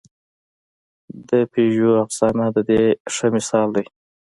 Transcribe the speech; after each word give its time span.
د 1.29 1.31
پېژو 1.51 1.89
افسانه 2.05 2.45
د 2.55 2.57
دې 2.69 2.83
ښه 3.13 3.27
مثال 3.35 3.67
دی. 3.75 3.85